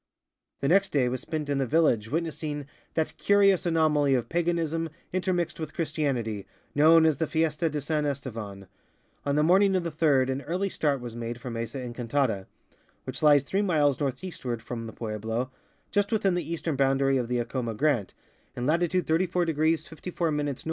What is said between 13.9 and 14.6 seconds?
northeast